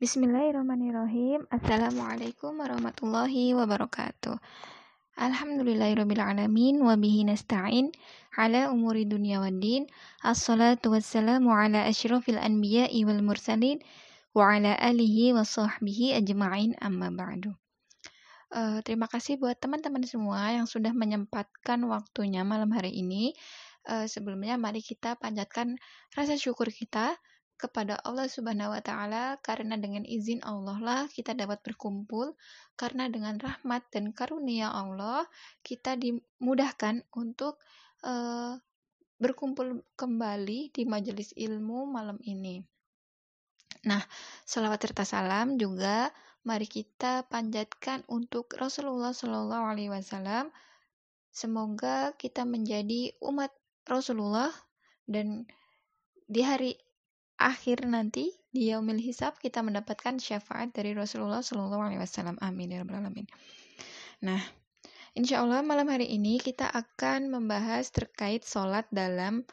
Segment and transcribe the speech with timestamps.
[0.00, 1.44] Bismillahirrahmanirrahim.
[1.52, 4.32] Assalamualaikum warahmatullahi wabarakatuh.
[5.20, 6.80] Alhamdulillahirrahmanirrahim.
[6.80, 7.92] wa bihi nasta'in
[8.32, 9.84] ala umuri dunia wa din.
[10.24, 13.76] Assalatu wassalamu ala asyrafil anbiya'i wal mursalin
[14.32, 17.52] wa ala alihi wa sahbihi ajma'in amma ba'du.
[18.56, 23.36] Uh, terima kasih buat teman-teman semua yang sudah menyempatkan waktunya malam hari ini.
[23.84, 25.76] Uh, sebelumnya mari kita panjatkan
[26.16, 27.20] rasa syukur kita
[27.60, 32.32] kepada Allah Subhanahu wa taala karena dengan izin Allah lah kita dapat berkumpul
[32.80, 35.28] karena dengan rahmat dan karunia Allah
[35.60, 37.60] kita dimudahkan untuk
[38.08, 38.56] uh,
[39.20, 42.64] berkumpul kembali di majelis ilmu malam ini.
[43.84, 44.00] Nah,
[44.48, 46.08] salawat serta salam juga
[46.48, 50.48] mari kita panjatkan untuk Rasulullah Shallallahu Alaihi Wasallam.
[51.30, 53.52] Semoga kita menjadi umat
[53.84, 54.50] Rasulullah
[55.04, 55.44] dan
[56.24, 56.76] di hari
[57.40, 62.36] akhir nanti di yaumil hisab kita mendapatkan syafaat dari Rasulullah Shallallahu Alaihi Wasallam.
[62.44, 63.24] Amin ya alamin.
[64.20, 64.42] Nah,
[65.16, 69.46] insya Allah malam hari ini kita akan membahas terkait sholat dalam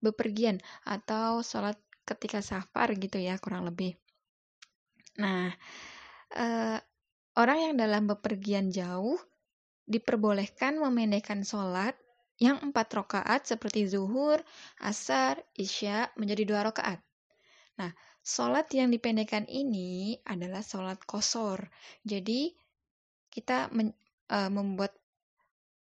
[0.00, 1.76] bepergian atau sholat
[2.08, 3.98] ketika safar gitu ya kurang lebih.
[5.20, 5.52] Nah,
[6.32, 6.78] eh,
[7.36, 9.18] orang yang dalam bepergian jauh
[9.84, 11.98] diperbolehkan memendekkan sholat
[12.38, 14.38] yang empat rakaat seperti zuhur,
[14.78, 17.02] asar, isya menjadi dua rakaat.
[17.78, 21.70] Nah, sholat yang dipendekkan ini adalah sholat kosor.
[22.02, 22.50] Jadi,
[23.30, 23.94] kita men,
[24.34, 24.98] uh, membuat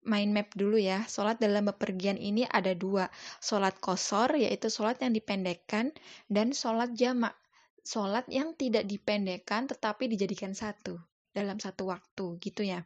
[0.06, 1.04] mind map dulu ya.
[1.04, 3.10] Sholat dalam bepergian ini ada dua.
[3.42, 5.90] Sholat kosor, yaitu sholat yang dipendekkan,
[6.30, 7.34] dan sholat jamak.
[7.82, 11.00] Sholat yang tidak dipendekkan tetapi dijadikan satu
[11.32, 12.84] dalam satu waktu gitu ya.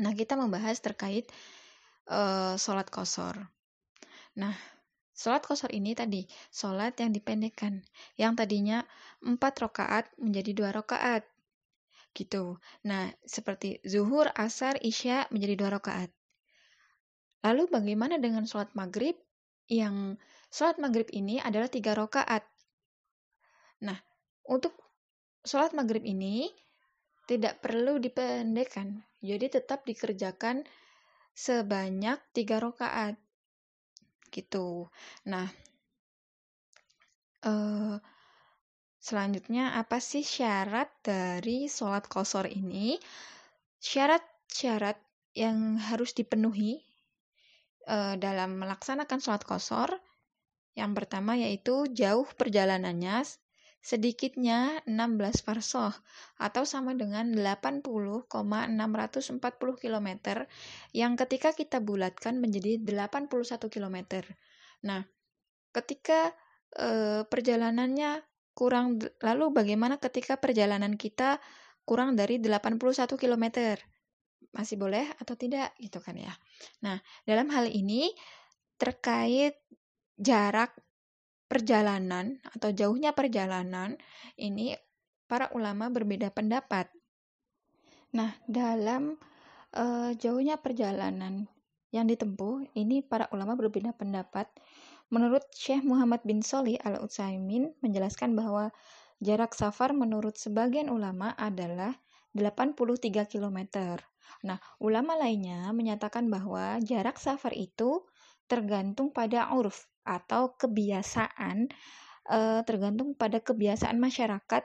[0.00, 1.28] Nah, kita membahas terkait
[2.10, 3.36] uh, sholat kosor.
[4.36, 4.52] Nah,
[5.16, 7.80] Sholat kosor ini tadi, sholat yang dipendekkan.
[8.20, 8.78] Yang tadinya
[9.24, 11.24] empat rakaat menjadi dua rakaat.
[12.12, 12.60] Gitu.
[12.84, 16.12] Nah, seperti zuhur, asar, isya menjadi dua rakaat.
[17.48, 19.16] Lalu bagaimana dengan sholat maghrib?
[19.72, 20.20] Yang
[20.52, 22.44] sholat maghrib ini adalah tiga rakaat.
[23.88, 23.96] Nah,
[24.44, 24.76] untuk
[25.48, 26.52] sholat maghrib ini
[27.24, 29.00] tidak perlu dipendekkan.
[29.24, 30.68] Jadi tetap dikerjakan
[31.32, 33.16] sebanyak tiga rakaat
[34.36, 34.92] gitu.
[35.24, 35.48] Nah,
[37.48, 37.96] uh,
[39.00, 43.00] selanjutnya apa sih syarat dari sholat kosor ini?
[43.80, 45.00] Syarat-syarat
[45.32, 46.84] yang harus dipenuhi
[47.88, 49.88] uh, dalam melaksanakan sholat kosor,
[50.76, 53.24] yang pertama yaitu jauh perjalanannya
[53.82, 55.94] sedikitnya 16 farsoh
[56.42, 58.26] atau sama dengan 80,640
[59.78, 60.08] km
[60.90, 63.30] yang ketika kita bulatkan menjadi 81
[63.70, 64.26] km.
[64.82, 65.06] Nah,
[65.70, 66.34] ketika
[66.74, 68.26] e, perjalanannya
[68.56, 71.38] kurang lalu bagaimana ketika perjalanan kita
[71.86, 72.80] kurang dari 81
[73.14, 73.44] km?
[74.50, 76.34] Masih boleh atau tidak gitu kan ya.
[76.82, 78.10] Nah, dalam hal ini
[78.80, 79.60] terkait
[80.16, 80.74] jarak
[81.46, 83.94] perjalanan atau jauhnya perjalanan
[84.38, 84.74] ini
[85.26, 86.90] para ulama berbeda pendapat.
[88.14, 89.18] Nah, dalam
[89.74, 91.46] uh, jauhnya perjalanan
[91.94, 94.50] yang ditempuh, ini para ulama berbeda pendapat.
[95.06, 98.74] Menurut Syekh Muhammad bin Soli al-Utsaimin menjelaskan bahwa
[99.22, 101.94] jarak safar menurut sebagian ulama adalah
[102.34, 103.58] 83 km.
[104.44, 108.04] Nah, ulama lainnya menyatakan bahwa jarak safar itu
[108.46, 111.70] tergantung pada urf atau kebiasaan
[112.30, 114.62] uh, tergantung pada kebiasaan masyarakat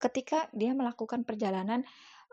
[0.00, 1.84] ketika dia melakukan perjalanan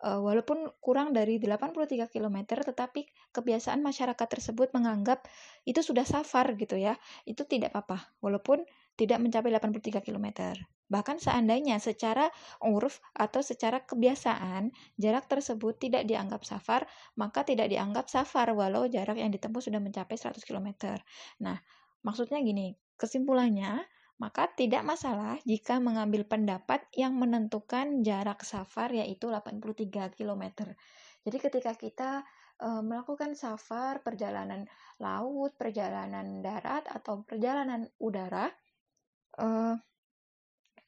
[0.03, 5.23] uh, walaupun kurang dari 83 km tetapi kebiasaan masyarakat tersebut menganggap
[5.63, 6.97] itu sudah safar gitu ya.
[7.23, 8.65] Itu tidak apa-apa walaupun
[8.99, 10.55] tidak mencapai 83 km.
[10.91, 12.27] Bahkan seandainya secara
[12.63, 16.83] uruf atau secara kebiasaan jarak tersebut tidak dianggap safar,
[17.15, 20.99] maka tidak dianggap safar walau jarak yang ditempuh sudah mencapai 100 km.
[21.39, 21.57] Nah,
[22.01, 23.77] Maksudnya gini, kesimpulannya,
[24.17, 30.43] maka tidak masalah jika mengambil pendapat yang menentukan jarak safar yaitu 83 km.
[31.21, 32.11] Jadi ketika kita
[32.57, 34.65] e, melakukan safar, perjalanan
[34.97, 38.49] laut, perjalanan darat atau perjalanan udara
[39.37, 39.47] e,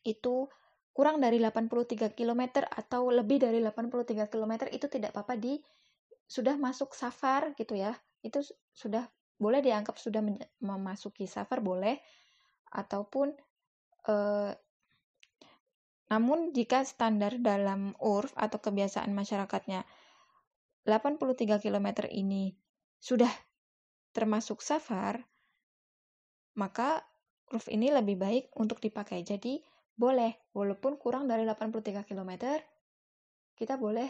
[0.03, 0.47] itu
[0.93, 5.57] kurang dari 83 km atau lebih dari 83 km itu tidak apa-apa di
[6.27, 7.97] sudah masuk safar gitu ya.
[8.21, 9.09] Itu sudah
[9.41, 10.21] boleh dianggap sudah
[10.61, 11.97] memasuki safar boleh
[12.71, 13.33] ataupun
[14.07, 14.51] eh,
[16.13, 19.81] namun jika standar dalam urf atau kebiasaan masyarakatnya
[20.85, 22.53] 83 km ini
[23.01, 23.31] sudah
[24.13, 25.25] termasuk safar,
[26.53, 27.01] maka
[27.53, 29.21] urf ini lebih baik untuk dipakai.
[29.21, 29.61] Jadi
[29.93, 32.31] boleh, walaupun kurang dari 83 km,
[33.53, 34.09] kita boleh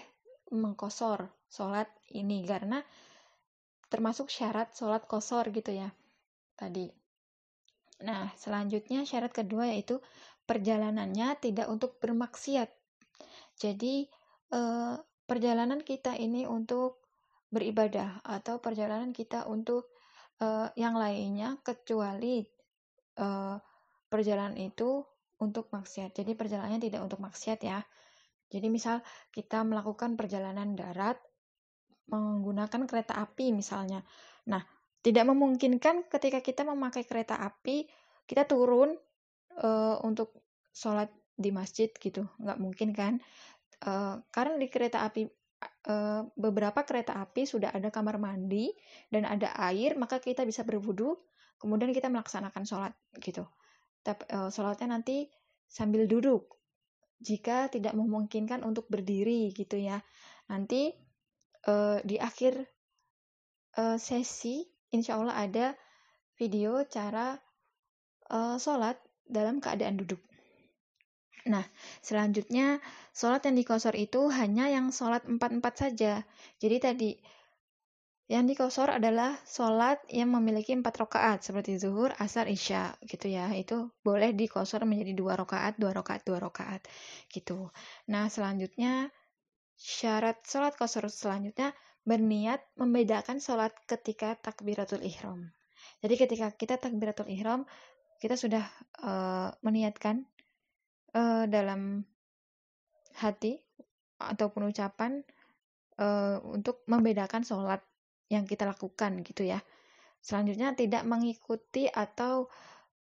[0.56, 2.80] mengkosor sholat ini karena
[3.92, 5.92] termasuk syarat sholat kosor gitu ya
[6.58, 6.88] tadi.
[8.08, 10.00] Nah, selanjutnya syarat kedua yaitu
[10.48, 12.72] perjalanannya tidak untuk bermaksiat.
[13.60, 14.08] Jadi,
[14.50, 14.96] eh,
[15.30, 17.04] perjalanan kita ini untuk
[17.54, 19.94] beribadah atau perjalanan kita untuk
[20.42, 22.42] eh, yang lainnya kecuali
[23.18, 23.58] eh,
[24.10, 25.02] perjalanan itu
[25.42, 26.14] untuk maksiat.
[26.16, 27.82] Jadi perjalanannya tidak untuk maksiat ya.
[28.54, 29.02] Jadi misal
[29.34, 31.18] kita melakukan perjalanan darat
[32.08, 34.06] menggunakan kereta api misalnya.
[34.48, 34.62] Nah,
[35.02, 37.90] tidak memungkinkan ketika kita memakai kereta api
[38.24, 38.96] kita turun
[39.60, 40.32] uh, untuk
[40.72, 43.14] sholat di masjid gitu, nggak mungkin kan?
[43.84, 45.28] Uh, karena di kereta api
[45.90, 48.72] uh, beberapa kereta api sudah ada kamar mandi
[49.10, 51.18] dan ada air, maka kita bisa berwudu,
[51.60, 53.48] kemudian kita melaksanakan sholat gitu.
[54.04, 55.32] Tapi uh, sholatnya nanti
[55.68, 56.60] sambil duduk,
[57.24, 60.04] jika tidak memungkinkan untuk berdiri gitu ya.
[60.52, 60.92] Nanti
[61.68, 62.60] uh, di akhir
[63.80, 65.66] uh, sesi insya Allah ada
[66.36, 67.40] video cara
[68.30, 70.20] uh, sholat dalam keadaan duduk.
[71.44, 71.66] Nah,
[72.00, 72.80] selanjutnya
[73.12, 76.24] sholat yang dikosor itu hanya yang sholat empat-empat saja.
[76.60, 77.12] Jadi tadi
[78.32, 83.52] yang dikosor adalah sholat yang memiliki empat rakaat seperti zuhur, asar, isya gitu ya.
[83.52, 86.88] Itu boleh dikosor menjadi dua rakaat, dua rakaat, dua rakaat
[87.28, 87.68] gitu.
[88.08, 89.12] Nah selanjutnya
[89.76, 91.76] syarat sholat kosor selanjutnya
[92.08, 95.52] berniat membedakan sholat ketika takbiratul ihram.
[96.00, 97.68] Jadi ketika kita takbiratul ihram
[98.24, 98.64] kita sudah
[99.04, 100.24] uh, meniatkan
[101.14, 102.04] uh, dalam
[103.18, 103.62] hati
[104.18, 105.22] ataupun ucapan
[106.02, 107.82] uh, untuk membedakan sholat
[108.32, 109.62] yang kita lakukan gitu ya.
[110.24, 112.48] Selanjutnya tidak mengikuti atau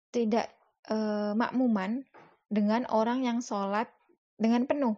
[0.09, 0.49] tidak
[0.89, 0.97] e,
[1.37, 2.03] makmuman
[2.49, 3.93] dengan orang yang sholat
[4.41, 4.97] dengan penuh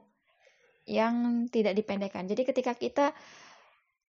[0.86, 2.26] yang tidak dipendekkan.
[2.30, 3.06] Jadi ketika kita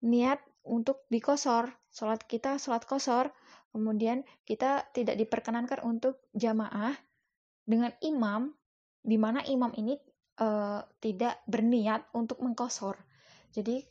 [0.05, 3.29] niat untuk dikosor, sholat kita sholat kosor,
[3.73, 6.94] kemudian kita tidak diperkenankan untuk jamaah
[7.65, 8.53] dengan imam,
[9.03, 10.00] di mana imam ini
[10.39, 10.47] e,
[11.03, 12.95] tidak berniat untuk mengkosor.
[13.51, 13.83] Jadi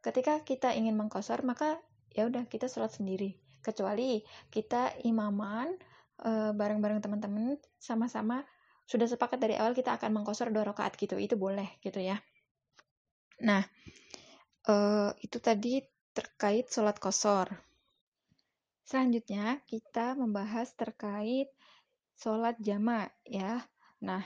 [0.00, 1.76] ketika kita ingin mengkosor maka
[2.14, 3.34] ya udah kita sholat sendiri.
[3.60, 5.74] Kecuali kita imaman
[6.22, 8.46] e, bareng-bareng teman-teman sama-sama
[8.86, 11.18] sudah sepakat dari awal kita akan mengkosor dua rakaat gitu.
[11.18, 12.16] Itu boleh gitu ya.
[13.42, 13.66] Nah
[14.64, 14.74] e,
[15.26, 15.82] itu tadi
[16.14, 17.50] terkait sholat kosor.
[18.86, 21.50] Selanjutnya kita membahas terkait
[22.18, 23.62] sholat jamak ya
[24.00, 24.24] nah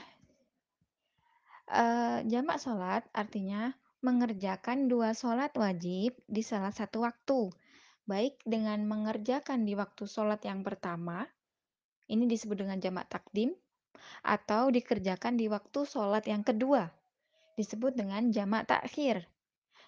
[1.67, 1.83] e,
[2.27, 3.75] jamak sholat artinya
[4.05, 7.49] mengerjakan dua sholat wajib di salah satu waktu,
[8.05, 11.25] baik dengan mengerjakan di waktu sholat yang pertama,
[12.05, 13.57] ini disebut dengan jamak takdim,
[14.21, 16.85] atau dikerjakan di waktu sholat yang kedua,
[17.57, 19.25] disebut dengan jamak takhir.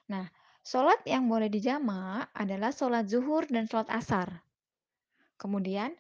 [0.09, 0.25] Nah,
[0.65, 4.41] sholat yang boleh dijamak adalah sholat zuhur dan sholat asar.
[5.37, 5.93] Kemudian,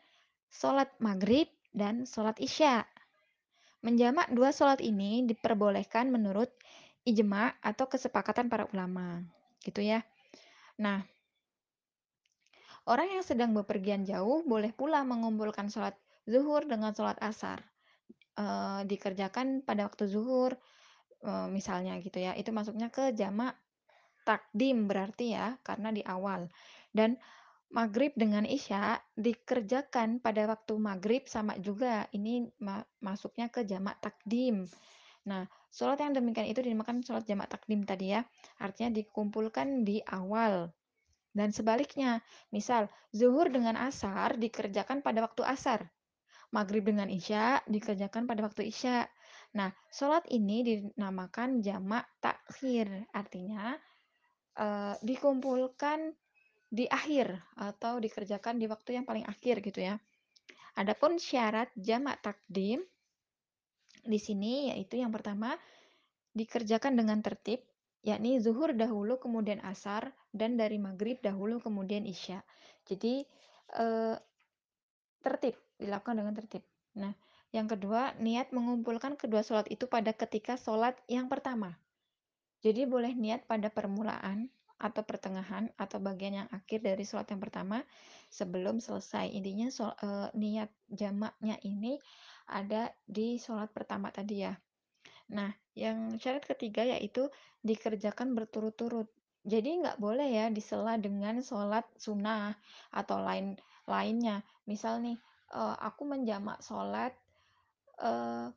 [0.49, 2.81] sholat maghrib dan sholat isya.
[3.87, 6.51] Menjamak dua sholat ini diperbolehkan menurut
[7.07, 9.23] ijma atau kesepakatan para ulama,
[9.63, 10.03] gitu ya.
[10.75, 11.07] Nah,
[12.83, 15.95] orang yang sedang bepergian jauh boleh pula mengumpulkan sholat
[16.27, 17.63] zuhur dengan sholat asar.
[18.35, 18.43] E,
[18.83, 20.59] dikerjakan pada waktu zuhur,
[21.23, 22.35] e, misalnya gitu ya.
[22.35, 23.55] Itu masuknya ke jamak
[24.27, 26.51] takdim berarti ya, karena di awal.
[26.91, 27.15] Dan
[27.67, 32.07] maghrib dengan isya dikerjakan pada waktu maghrib sama juga.
[32.15, 34.67] Ini ma masuknya ke jamak takdim.
[35.27, 38.23] Nah, sholat yang demikian itu dinamakan sholat jamak takdim tadi ya.
[38.63, 40.71] Artinya dikumpulkan di awal.
[41.35, 45.85] Dan sebaliknya, misal zuhur dengan asar dikerjakan pada waktu asar.
[46.55, 49.05] Maghrib dengan isya dikerjakan pada waktu isya.
[49.53, 52.87] Nah, sholat ini dinamakan jamak takhir.
[53.11, 53.75] Artinya
[54.55, 56.15] uh, dikumpulkan
[56.67, 59.95] di akhir atau dikerjakan di waktu yang paling akhir gitu ya.
[60.77, 62.83] Adapun syarat jamak takdim
[64.05, 65.55] di sini yaitu yang pertama
[66.37, 67.65] dikerjakan dengan tertib,
[68.05, 72.45] yakni zuhur dahulu kemudian asar dan dari maghrib dahulu kemudian isya.
[72.85, 73.25] Jadi
[73.73, 74.15] eh,
[75.25, 76.63] tertib dilakukan dengan tertib.
[76.97, 77.11] Nah,
[77.55, 81.79] yang kedua niat mengumpulkan kedua sholat itu pada ketika sholat yang pertama.
[82.61, 87.81] Jadi boleh niat pada permulaan atau pertengahan atau bagian yang akhir dari sholat yang pertama
[88.29, 89.33] sebelum selesai.
[89.33, 91.97] Intinya so, e, niat jamaknya ini
[92.45, 94.53] ada di sholat pertama tadi ya.
[95.33, 97.27] Nah, yang syarat ketiga yaitu
[97.65, 99.09] dikerjakan berturut-turut.
[99.47, 102.55] Jadi nggak boleh ya disela dengan sholat sunnah
[102.93, 103.57] atau lain
[103.89, 104.43] lainnya.
[104.69, 105.17] Misal nih,
[105.55, 107.15] uh, aku menjamak sholat
[108.03, 108.51] uh,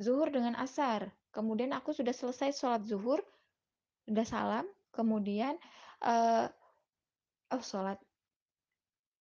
[0.00, 1.12] zuhur dengan asar.
[1.30, 3.22] Kemudian aku sudah selesai sholat zuhur,
[4.08, 5.54] udah salam, kemudian,
[6.04, 6.46] eee,
[7.54, 8.00] oh sholat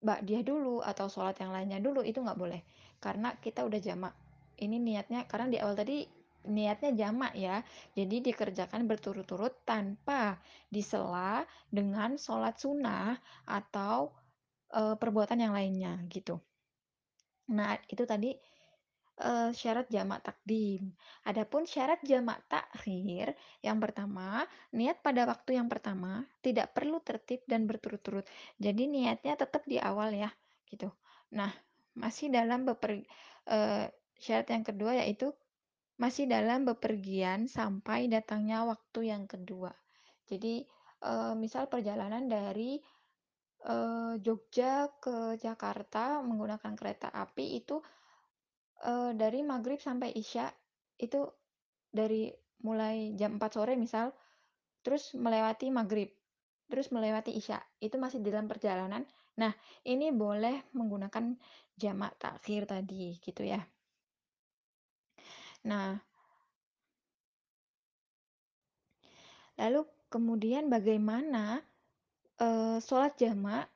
[0.08, 2.62] ba'diyah dulu atau sholat yang lainnya dulu, itu nggak boleh.
[3.04, 4.14] Karena kita udah jamak.
[4.60, 6.08] Ini niatnya karena di awal tadi
[6.48, 7.60] niatnya jamak ya,
[8.00, 10.40] jadi dikerjakan berturut-turut tanpa
[10.72, 14.16] disela dengan sholat sunnah atau,
[14.72, 16.40] eee, perbuatan yang lainnya, gitu.
[17.50, 18.36] Nah, itu tadi,
[19.22, 20.96] eee, syarat jamak takdim.
[21.28, 23.36] Adapun syarat jamak takhir,
[23.66, 24.44] yang pertama,
[24.76, 28.26] niat pada waktu yang pertama tidak perlu tertib dan berturut-turut.
[28.60, 30.32] Jadi niatnya tetap di awal ya,
[30.72, 30.90] gitu.
[31.36, 31.52] Nah,
[32.00, 33.04] masih dalam beper
[33.50, 33.86] eee,
[34.20, 35.32] syarat yang kedua yaitu
[36.00, 39.72] masih dalam bepergian sampai datangnya waktu yang kedua.
[40.30, 40.64] Jadi,
[41.04, 42.80] eee, misal perjalanan dari,
[44.24, 47.80] Jogja ke Jakarta menggunakan kereta api itu,
[48.84, 50.50] eee, dari maghrib sampai isya,
[51.00, 51.26] itu
[51.94, 52.30] dari
[52.66, 54.14] mulai jam 4 sore misal,
[54.86, 56.10] terus melewati maghrib,
[56.72, 59.04] terus melewati isya, itu masih dalam perjalanan.
[59.42, 59.54] Nah,
[59.88, 61.38] ini boleh menggunakan
[61.80, 63.62] jamak takhir tadi, gitu ya.
[65.66, 66.00] Nah
[69.58, 69.82] Lalu
[70.14, 71.64] kemudian bagaimana,
[72.42, 73.68] eee, sholat jamak,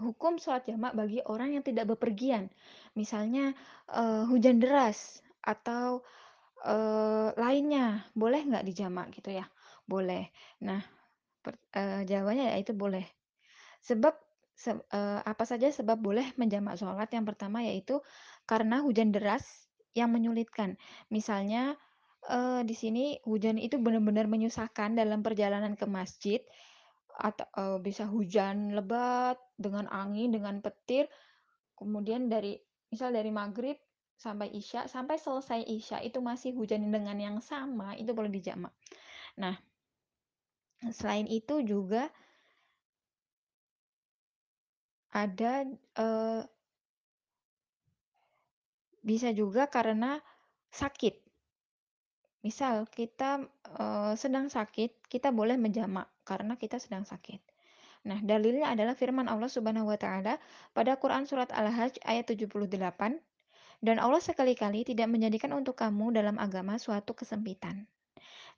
[0.00, 2.50] hukum sholat jamak bagi orang yang tidak bepergian?
[2.98, 3.54] Misalnya,
[3.90, 6.02] eee, hujan deras atau,
[6.66, 9.46] eee, lainnya, boleh nggak dijamak gitu ya?
[9.86, 10.30] Boleh.
[10.66, 10.82] Nah,
[11.44, 13.06] per eee, jawabannya yaitu boleh.
[13.84, 14.14] Sebab
[14.56, 17.08] se eee, apa saja sebab boleh menjamak sholat?
[17.12, 18.00] Yang pertama yaitu
[18.48, 20.76] karena hujan deras yang menyulitkan.
[21.12, 21.76] Misalnya,
[22.30, 26.40] eee, di sini hujan itu benar-benar menyusahkan dalam perjalanan ke masjid,
[27.18, 31.06] atau eee, bisa hujan lebat dengan angin, dengan petir,
[31.78, 32.58] kemudian dari
[32.92, 33.76] misal dari maghrib
[34.24, 38.72] sampai isya, sampai selesai isya itu masih hujan dengan yang sama, itu boleh dijamak.
[39.42, 39.56] Nah,
[40.98, 42.02] selain itu juga
[45.14, 45.52] ada,
[45.96, 46.40] eee
[49.08, 50.10] bisa juga karena
[50.72, 51.14] sakit.
[52.46, 53.30] Misal kita,
[53.80, 57.40] eee, sedang sakit, kita boleh menjamak karena kita sedang sakit.
[58.00, 60.40] Nah, dalilnya adalah firman Allah Subhanahu wa taala
[60.72, 63.20] pada Quran surat Al-Hajj ayat 78,
[63.84, 67.84] "Dan Allah sekali-kali tidak menjadikan untuk kamu dalam agama suatu kesempitan."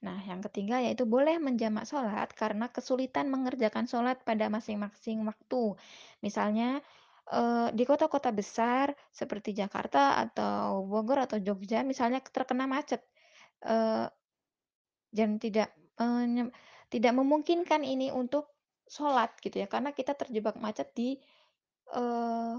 [0.03, 5.79] Nah, yang ketiga yaitu boleh menjamak sholat karena kesulitan mengerjakan sholat pada masing-masing waktu.
[6.23, 6.83] Misalnya,
[7.31, 13.03] eee, di kota-kota besar seperti Jakarta atau Bogor atau Jogja misalnya terkena macet,
[13.67, 14.07] eee,
[15.13, 15.71] dan tidak,
[16.03, 16.49] nyem
[16.93, 18.52] tidak memungkinkan ini untuk
[18.97, 21.09] sholat gitu ya, karena kita terjebak macet di,
[21.97, 22.55] eee,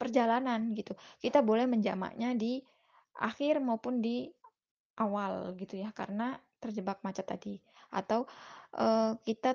[0.00, 0.94] perjalanan gitu.
[1.24, 2.60] Kita boleh menjamaknya di
[3.28, 4.28] akhir maupun di
[5.00, 7.54] awal gitu ya, karena terjebak macet tadi.
[7.94, 8.26] Atau,
[8.76, 9.50] eee, kita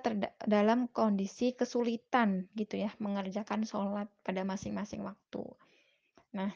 [0.48, 5.44] dalam kondisi kesulitan gitu ya, mengerjakan sholat pada masing-masing waktu.
[6.38, 6.51] Nah,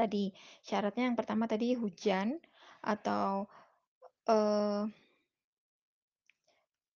[0.00, 0.24] tadi
[0.66, 2.28] syaratnya yang pertama tadi hujan
[2.82, 3.46] atau,
[4.30, 4.82] eee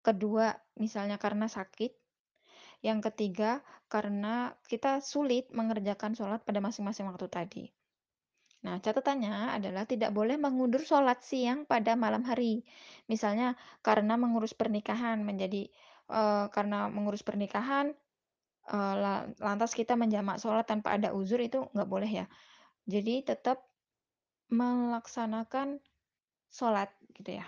[0.06, 1.92] kedua misalnya karena sakit,
[2.80, 3.60] yang ketiga
[3.92, 7.64] karena kita sulit mengerjakan sholat pada masing-masing waktu tadi.
[8.60, 12.60] Nah, catatannya adalah tidak boleh mengundur sholat siang pada malam hari.
[13.08, 15.68] Misalnya karena mengurus pernikahan menjadi
[16.12, 17.96] eee, karena mengurus pernikahan,
[18.70, 22.26] la lantas kita menjamak sholat tanpa ada uzur itu nggak boleh ya.
[22.88, 23.64] Jadi tetap
[24.52, 25.80] melaksanakan
[26.50, 27.46] sholat gitu ya.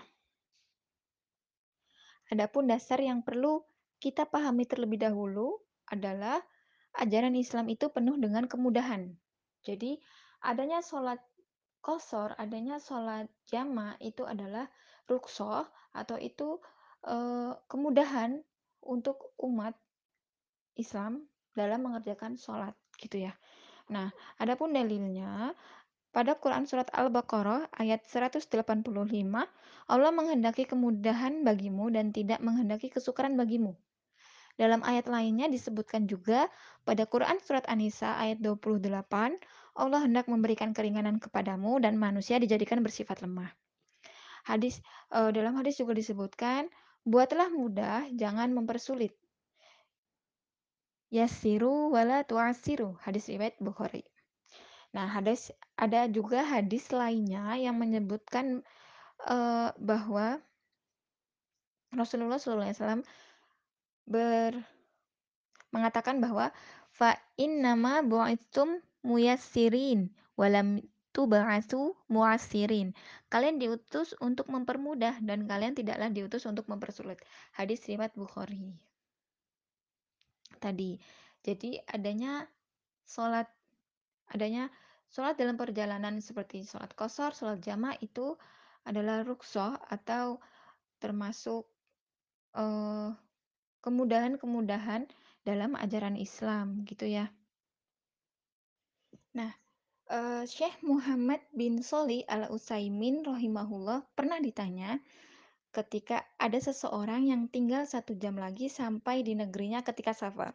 [2.33, 3.61] Adapun dasar yang perlu
[4.01, 6.41] kita pahami terlebih dahulu adalah
[6.97, 9.13] ajaran Islam itu penuh dengan kemudahan.
[9.61, 10.01] Jadi
[10.41, 11.21] adanya sholat
[11.85, 14.65] qashar, adanya sholat jamak itu adalah
[15.05, 16.57] rukhsah atau itu,
[17.05, 18.41] eee, kemudahan
[18.81, 19.77] untuk umat
[20.73, 23.37] Islam dalam mengerjakan sholat gitu ya.
[23.93, 24.09] Nah,
[24.41, 25.53] adapun dalilnya
[26.13, 28.45] pada Quran surat Al-Baqarah ayat 185,
[29.89, 33.73] Allah menghendaki kemudahan bagimu dan tidak menghendaki kesukaran bagimu.
[34.53, 36.45] Dalam ayat lainnya disebutkan juga
[36.85, 39.41] pada Quran surat An-Nisa ayat 28,
[39.73, 43.49] Allah hendak memberikan keringanan kepadamu dan manusia dijadikan bersifat lemah.
[44.45, 46.69] Hadis eee, dalam hadis juga disebutkan,
[47.01, 49.17] "Buatlah mudah, jangan mempersulit."
[51.09, 54.05] Yassiru wala tu'assiru, hadis riwayat Bukhari.
[54.93, 58.61] Nah, hadis ada juga hadis lainnya yang menyebutkan,
[59.25, 60.37] eee, bahwa
[61.93, 63.05] Rasulullah SAW
[64.09, 64.51] ber
[65.73, 66.53] mengatakan bahwa,
[66.93, 70.81] "Fa innama bu'itstum muyassirin wa lam
[71.13, 72.97] tub'atsu mu'assirin.
[73.29, 77.21] Kalian diutus untuk mempermudah dan kalian tidaklah diutus untuk mempersulit.
[77.53, 78.73] Hadis riwayat Bukhari.
[80.57, 80.97] Tadi.
[81.45, 82.49] Jadi adanya
[83.05, 83.45] sholat
[84.33, 84.73] adanya
[85.13, 88.33] sholat dalam perjalanan seperti sholat kosor, sholat jamaah itu
[88.83, 90.41] adalah ruksoh atau
[90.97, 91.69] termasuk
[92.57, 93.13] uh,
[93.85, 95.05] kemudahan-kemudahan
[95.45, 97.29] dalam ajaran Islam gitu ya.
[99.37, 99.51] Nah,
[100.09, 104.97] uh, Syekh Muhammad bin Soli al Utsaimin rahimahullah pernah ditanya
[105.73, 110.53] ketika ada seseorang yang tinggal satu jam lagi sampai di negerinya ketika safar.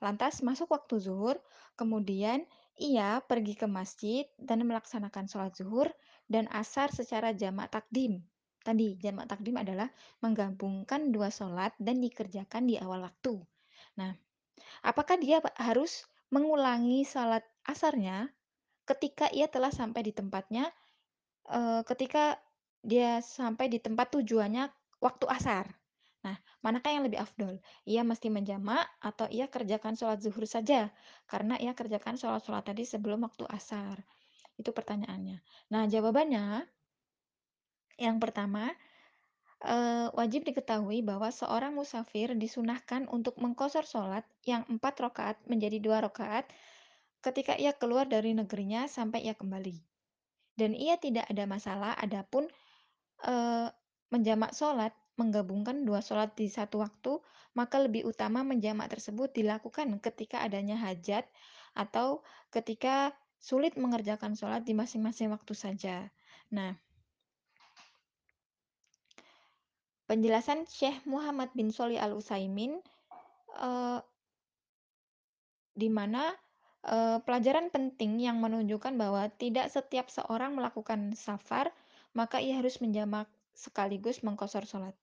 [0.00, 1.36] Lantas masuk waktu zuhur,
[1.76, 2.44] kemudian
[2.76, 5.88] ia pergi ke masjid dan melaksanakan sholat zuhur
[6.28, 8.20] dan asar secara jamak takdim.
[8.60, 9.88] Tadi, jamak takdim adalah
[10.20, 13.38] menggabungkan dua sholat dan dikerjakan di awal waktu.
[13.96, 14.12] Nah,
[14.82, 16.04] apakah dia harus
[16.34, 18.26] mengulangi sholat asarnya
[18.84, 20.66] ketika ia telah sampai di tempatnya,
[21.46, 22.42] e, ketika
[22.82, 24.66] dia sampai di tempat tujuannya
[24.98, 25.70] waktu asar?
[26.26, 27.62] Nah, manakah yang lebih afdol?
[27.86, 30.90] Ia mesti menjamak atau ia kerjakan sholat zuhur saja?
[31.30, 34.02] Karena ia kerjakan sholat-sholat tadi sebelum waktu asar.
[34.58, 35.38] Itu pertanyaannya.
[35.70, 36.66] Nah, jawabannya
[38.02, 38.74] yang pertama,
[39.62, 46.02] uh, wajib diketahui bahwa seorang musafir disunahkan untuk mengkosor sholat yang empat rakaat menjadi dua
[46.02, 46.50] rakaat
[47.24, 49.78] ketika ia keluar dari negerinya sampai ia kembali.
[50.56, 52.48] Dan ia tidak ada masalah adapun
[53.22, 53.68] uh,
[54.10, 57.18] menjamak sholat, menggabungkan dua sholat di satu waktu,
[57.56, 61.24] maka lebih utama menjamak tersebut dilakukan ketika adanya hajat
[61.76, 66.08] atau ketika sulit mengerjakan sholat di masing-masing waktu saja.
[66.52, 66.76] Nah,
[70.06, 72.78] Penjelasan Syekh Muhammad bin Sholih Al-Utsaimin
[73.58, 73.98] uh,
[75.74, 76.30] di mana
[76.86, 81.74] uh, pelajaran penting yang menunjukkan bahwa tidak setiap seorang melakukan safar,
[82.14, 84.94] maka ia harus menjamak sekaligus mengkosor sholat.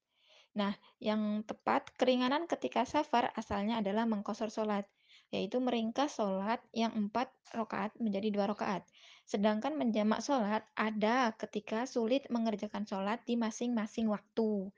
[0.53, 4.85] Nah, yang tepat, keringanan ketika safar asalnya adalah mengkosor sholat,
[5.33, 8.85] yaitu meringkas sholat yang empat rakaat menjadi dua rakaat.
[9.25, 14.70] Sedangkan menjamak sholat ada ketika sulit mengerjakan sholat di masing-masing waktu.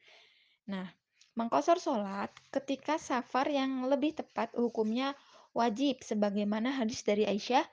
[0.71, 0.87] Nah,
[1.35, 5.11] mengkosor sholat ketika safar yang lebih tepat hukumnya
[5.51, 7.67] wajib sebagaimana hadis dari Aisyah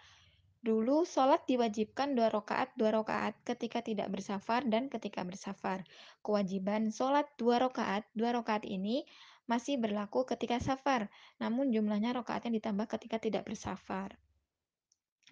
[0.63, 5.83] Dulu sholat diwajibkan dua rakaat dua rakaat ketika tidak bersafar dan ketika bersafar.
[6.23, 9.03] Kewajiban sholat dua rakaat dua rakaat ini
[9.51, 11.11] masih berlaku ketika safar,
[11.43, 14.15] namun jumlahnya rakaatnya ditambah ketika tidak bersafar.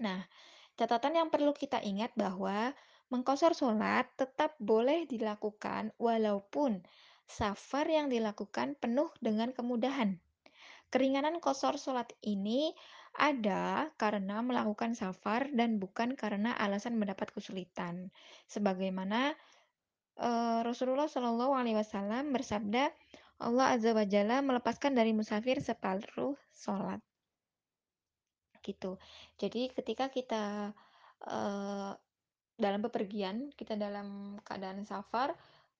[0.02, 0.26] Nah,
[0.74, 2.74] catatan yang perlu kita ingat bahwa
[3.06, 6.82] mengkosor sholat tetap boleh dilakukan walaupun
[7.30, 10.18] Safar yang dilakukan penuh dengan kemudahan.
[10.90, 12.74] Keringanan kosor sholat ini
[13.16, 18.14] ada karena melakukan safar dan bukan karena alasan mendapat kesulitan.
[18.46, 19.34] Sebagaimana
[20.20, 22.92] uh, Rasulullah Shallallahu Alaihi Wasallam bersabda,
[23.40, 27.00] Allah Azza wa Jalla melepaskan dari musafir separuh sholat.
[28.60, 29.00] Gitu.
[29.40, 30.76] Jadi ketika kita
[31.24, 31.92] uh,
[32.60, 35.32] dalam bepergian, kita dalam keadaan safar,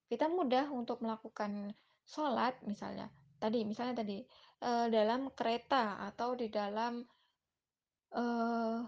[0.09, 1.77] kita mudah untuk melakukan
[2.09, 3.13] sholat misalnya.
[3.37, 4.25] Tadi misalnya tadi
[4.65, 7.05] uh, dalam kereta atau di dalam
[8.15, 8.85] uh,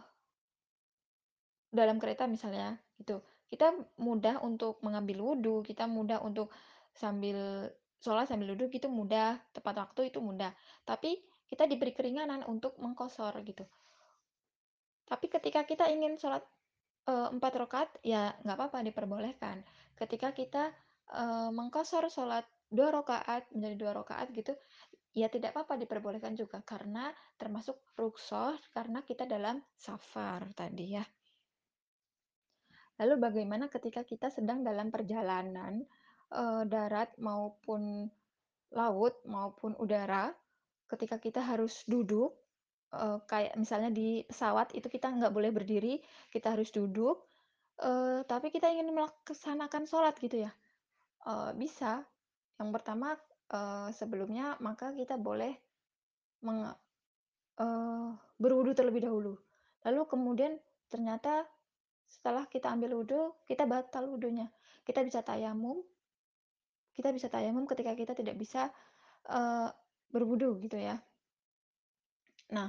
[1.73, 3.21] dalam kereta misalnya gitu.
[3.53, 6.49] Kita mudah untuk mengambil wudhu, kita mudah untuk
[6.97, 7.69] sambil
[8.01, 10.53] sholat sambil duduk itu mudah, tepat waktu itu mudah.
[10.89, 13.69] Tapi kita diberi keringanan untuk mengkosor gitu.
[15.05, 16.41] Tapi ketika kita ingin sholat
[17.03, 19.67] empat rakaat ya nggak apa-apa diperbolehkan.
[19.99, 20.71] Ketika kita
[21.11, 24.55] uh, mengkosor sholat dua rakaat menjadi dua rakaat gitu,
[25.13, 31.05] ya tidak apa-apa diperbolehkan juga karena termasuk ruksoh karena kita dalam safar tadi ya.
[33.01, 35.85] Lalu bagaimana ketika kita sedang dalam perjalanan
[36.33, 38.09] uh, darat maupun
[38.73, 40.33] laut maupun udara,
[40.89, 42.33] ketika kita harus duduk,
[42.97, 46.01] uh, kayak misalnya di pesawat itu kita nggak boleh berdiri,
[46.33, 47.29] kita harus duduk,
[47.85, 50.53] uh, tapi kita ingin melaksanakan sholat gitu ya.
[51.25, 52.05] Uh, bisa.
[52.61, 53.17] Yang pertama,
[53.53, 55.55] uh, sebelumnya maka kita boleh
[56.43, 58.11] meng uh,
[58.41, 59.39] berwudu terlebih dahulu.
[59.87, 60.53] Lalu kemudian
[60.91, 61.47] ternyata
[62.09, 64.51] setelah kita ambil wudhu, kita batal wudhunya.
[64.85, 65.81] Kita bisa tayamum.
[66.93, 68.69] Kita bisa tayamum ketika kita tidak bisa
[69.33, 69.73] uh,
[70.13, 71.01] berwudu gitu ya.
[72.53, 72.69] Nah,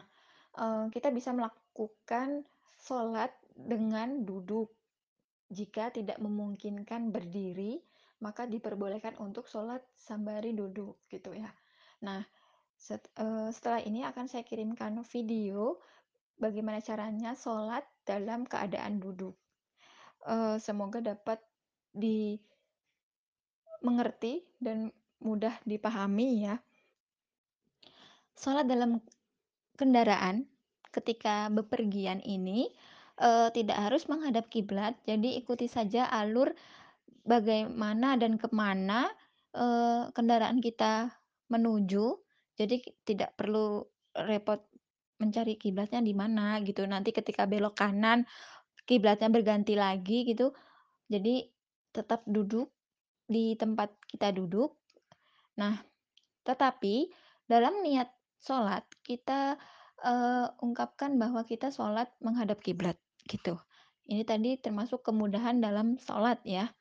[0.56, 2.48] uh, kita bisa melakukan
[2.80, 4.72] sholat dengan duduk.
[5.52, 7.84] Jika tidak memungkinkan berdiri,
[8.24, 11.52] maka diperbolehkan untuk sholat sembari duduk gitu ya.
[12.08, 12.24] Nah,
[12.80, 15.84] set, uh, setelah ini akan saya kirimkan video
[16.40, 19.36] bagaimana caranya sholat dalam keadaan duduk.
[20.24, 21.44] Eee, semoga dapat
[21.92, 22.40] dimengerti
[24.60, 24.88] dan
[25.20, 26.56] mudah dipahami ya.
[28.40, 29.04] Sholat dalam
[29.76, 30.48] kendaraan
[30.96, 32.72] ketika bepergian ini,
[33.20, 36.56] eee, tidak harus menghadap kiblat, jadi ikuti saja alur
[37.28, 39.08] bagaimana dan ke mana,
[39.56, 41.12] eee, kendaraan kita
[41.52, 42.20] menuju.
[42.60, 43.82] Jadi tidak perlu
[44.16, 44.62] repot
[45.22, 48.28] mencari kiblatnya di mana gitu, nanti ketika belok kanan
[48.88, 50.52] kiblatnya berganti lagi gitu.
[51.12, 51.48] Jadi
[51.96, 52.72] tetap duduk
[53.30, 54.78] di tempat kita duduk.
[55.60, 55.80] Nah,
[56.48, 57.10] tetapi
[57.48, 58.12] dalam niat
[58.44, 59.58] sholat kita,
[60.62, 63.56] ungkapkan bahwa kita sholat menghadap kiblat, gitu.
[64.10, 66.72] Ini tadi termasuk kemudahan dalam sholat ya.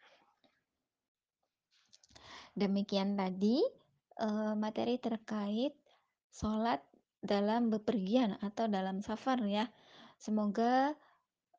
[2.52, 3.64] Demikian tadi,
[4.20, 5.72] eee, materi terkait
[6.28, 6.84] sholat
[7.24, 9.72] dalam bepergian atau dalam safar ya.
[10.20, 10.92] Semoga,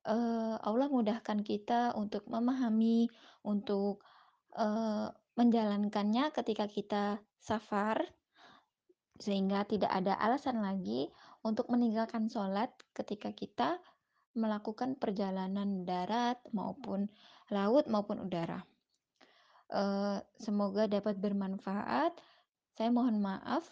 [0.06, 3.10] eee, Allah mudahkan kita untuk memahami,
[3.41, 4.06] untuk,
[4.53, 7.03] eee, menjalankannya ketika kita
[7.41, 8.06] safar,
[9.17, 11.10] sehingga tidak ada alasan lagi
[11.41, 13.82] untuk meninggalkan sholat ketika kita
[14.38, 17.10] melakukan perjalanan darat maupun
[17.49, 18.72] laut maupun udara.
[19.73, 22.13] Eee, semoga dapat bermanfaat.
[22.77, 23.65] Saya mohon maaf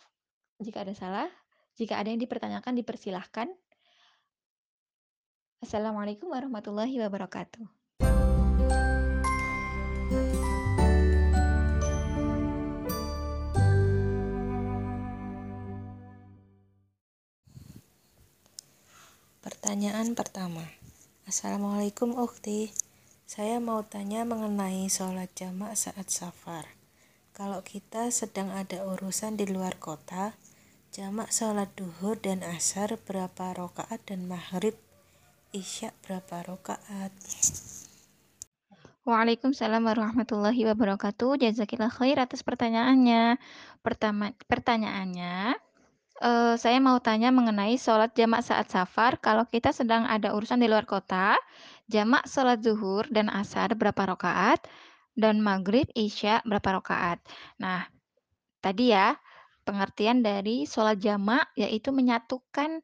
[0.57, 1.29] jika ada salah.
[1.77, 3.53] Jika ada yang dipertanyakan dipersilahkan.
[5.61, 7.69] Assalamualaikum warahmatullahi wabarakatuh.
[19.41, 20.65] Pertanyaan pertama.
[21.29, 22.90] Assalamualaikum Ukhti.
[23.31, 26.67] Saya mau tanya mengenai sholat jamak saat safar.
[27.31, 30.35] Kalau kita sedang ada urusan di luar kota,
[30.91, 34.75] jamak sholat duhur dan asar berapa rokaat dan maghrib
[35.55, 37.15] isya berapa rokaat?
[39.07, 41.39] Waalaikumsalam warahmatullahi wabarakatuh.
[41.39, 43.39] Jazakillah khair atas pertanyaannya.
[43.79, 45.55] Pertama pertanyaannya,
[46.19, 50.67] eee, saya mau tanya mengenai sholat jamak saat safar kalau kita sedang ada urusan di
[50.67, 51.39] luar kota,
[51.93, 54.63] jamak sholat zuhur dan asar berapa rakaat,
[55.19, 57.19] dan maghrib, isya berapa rakaat.
[57.61, 57.85] Nah,
[58.63, 59.15] tadi ya,
[59.67, 62.81] pengertian dari sholat jamak yaitu menyatukan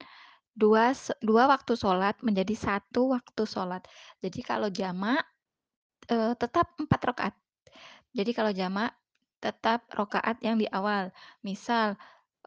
[0.57, 0.93] dua
[1.23, 3.83] dua waktu sholat menjadi satu waktu sholat.
[4.23, 5.23] Jadi kalau jamak,
[6.11, 7.35] eee, tetap 4 rakaat.
[8.17, 8.91] Jadi kalau jamak
[9.43, 11.11] tetap rakaat yang di awal.
[11.45, 11.95] Misal,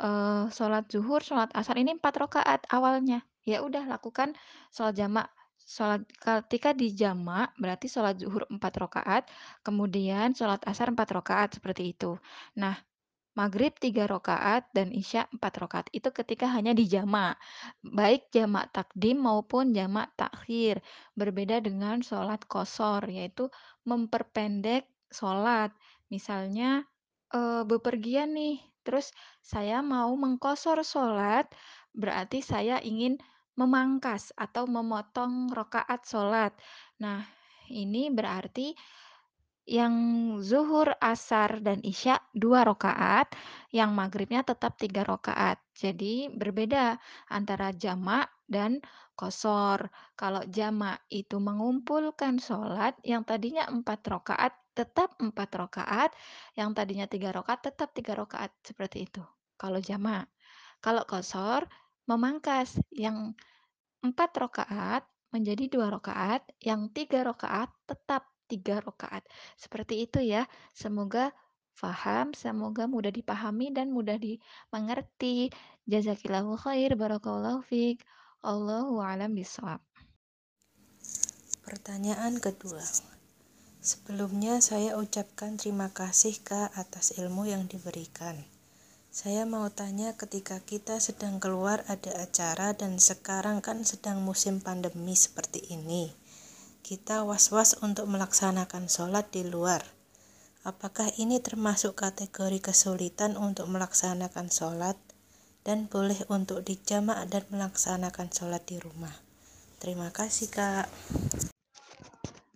[0.01, 3.23] eee, sholat zuhur, sholat asar ini 4 rakaat awalnya.
[3.49, 4.35] Ya udah lakukan
[4.75, 5.29] sholat jamak.
[5.71, 9.31] Sholat ketika dijamak berarti sholat zuhur 4 rakaat,
[9.63, 12.19] kemudian sholat asar 4 rakaat, seperti itu.
[12.59, 12.75] Nah,
[13.39, 15.87] maghrib 3 rakaat dan isya 4 rakaat.
[15.95, 17.39] Itu ketika hanya dijamak.
[17.87, 20.83] Baik jamak takdim maupun jamak takhir.
[21.15, 23.47] Berbeda dengan sholat qashar, yaitu
[23.87, 25.71] memperpendek sholat.
[26.11, 26.83] Misalnya,
[27.31, 31.47] eee, bepergian nih, terus saya mau mengqashar sholat,
[31.95, 33.23] berarti saya ingin
[33.61, 36.57] memangkas atau memotong rakaat sholat.
[37.05, 37.21] Nah,
[37.69, 38.73] ini berarti
[39.71, 39.95] yang
[40.43, 43.31] zuhur, asar, dan isya 2 rakaat,
[43.71, 45.63] yang maghribnya tetap 3 rakaat.
[45.77, 46.99] Jadi berbeda
[47.31, 48.83] antara jamak dan
[49.15, 49.93] qashar.
[50.19, 56.11] Kalau jamak itu mengumpulkan sholat yang tadinya 4 rakaat, tetap 4 rakaat,
[56.59, 59.23] yang tadinya 3 rakaat, tetap 3 rakaat, seperti itu,
[59.55, 60.27] kalau jamak.
[60.81, 61.69] Kalau qashar
[62.11, 63.39] memangkas yang
[64.03, 69.23] 4 rakaat menjadi 2 rakaat, yang 3 rakaat tetap 3 rakaat.
[69.55, 70.51] Seperti itu ya.
[70.75, 71.31] Semoga
[71.79, 75.55] paham, semoga mudah dipahami dan mudah dimengerti.
[75.87, 78.03] Jazakillahu khair, barakallahu fiik.
[78.43, 79.79] Allahu a'lam bishawab.
[81.63, 82.83] Pertanyaan kedua.
[83.81, 88.45] Sebelumnya saya ucapkan terima kasih Kak atas ilmu yang diberikan.
[89.11, 95.19] Saya mau tanya ketika kita sedang keluar ada acara dan sekarang kan sedang musim pandemi
[95.19, 96.15] seperti ini.
[96.87, 99.83] Kita was-was untuk melaksanakan sholat di luar.
[100.63, 104.95] Apakah ini termasuk kategori kesulitan untuk melaksanakan sholat
[105.67, 109.13] dan boleh untuk dijamak dan melaksanakan sholat di rumah?
[109.83, 110.87] Terima kasih Kak.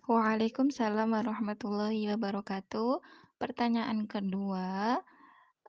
[0.07, 3.03] Waalaikumsalam warahmatullahi wabarakatuh.
[3.35, 5.03] Pertanyaan kedua,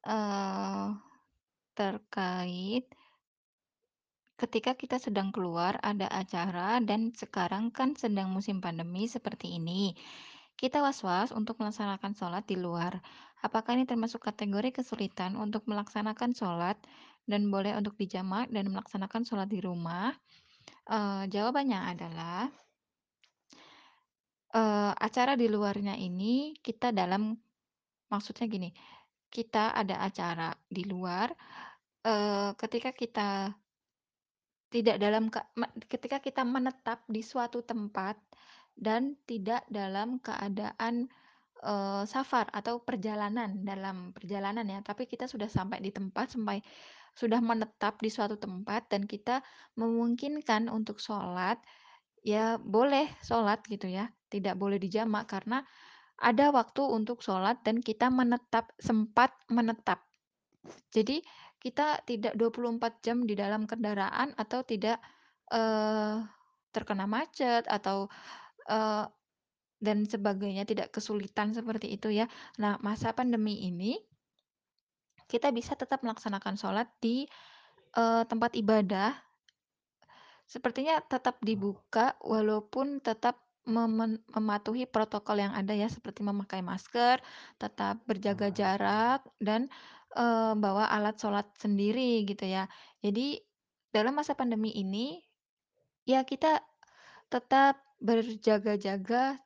[0.06, 0.86] eee,
[1.76, 2.86] terkait
[4.36, 9.96] ketika kita sedang keluar ada acara dan sekarang kan sedang musim pandemi seperti ini.
[10.56, 12.96] Kita was-was untuk melaksanakan sholat di luar.
[13.44, 16.80] Apakah ini termasuk kategori kesulitan untuk melaksanakan sholat
[17.28, 20.16] dan boleh untuk dijamak dan melaksanakan sholat di rumah?
[20.88, 22.48] Eee, jawabannya adalah
[24.56, 27.36] uh, acara di luarnya ini kita dalam
[28.08, 28.70] maksudnya gini,
[29.30, 31.30] kita ada acara di luar,
[32.06, 33.54] uh, ketika kita
[34.70, 35.30] tidak dalam
[35.86, 38.18] ketika kita menetap di suatu tempat
[38.74, 41.08] dan tidak dalam keadaan,
[41.62, 46.60] eee, safar atau perjalanan, dalam perjalanan ya, tapi kita sudah sampai di tempat, sampai
[47.16, 49.40] sudah menetap di suatu tempat dan kita
[49.80, 51.56] memungkinkan untuk sholat,
[52.20, 55.64] ya boleh sholat gitu ya, tidak boleh dijamak karena
[56.16, 60.00] ada waktu untuk sholat dan kita menetap, sempat menetap.
[60.90, 61.22] Jadi
[61.60, 64.98] kita tidak 24 jam di dalam kendaraan atau tidak,
[65.52, 66.24] eee,
[66.72, 68.08] terkena macet atau,
[68.68, 69.04] eee,
[69.82, 72.26] dan sebagainya, tidak kesulitan seperti itu ya.
[72.58, 74.00] Nah, masa pandemi ini
[75.26, 77.26] kita bisa tetap melaksanakan sholat di,
[77.96, 79.12] eee, tempat ibadah
[80.46, 87.18] sepertinya tetap dibuka walaupun tetap memen mematuhi protokol yang ada ya, seperti memakai masker,
[87.58, 89.68] tetap berjaga jarak, dan,
[90.14, 92.70] eee, bawa alat sholat sendiri gitu ya.
[93.02, 93.42] Jadi
[93.90, 95.18] dalam masa pandemi ini,
[96.06, 96.62] ya kita
[97.28, 99.42] tetap berjaga-jaga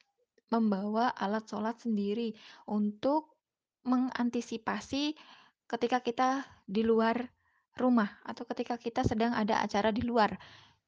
[0.52, 2.34] membawa alat sholat sendiri
[2.68, 3.38] untuk
[3.86, 5.14] mengantisipasi
[5.70, 6.30] ketika kita
[6.66, 7.30] di luar
[7.78, 10.36] rumah atau ketika kita sedang ada acara di luar.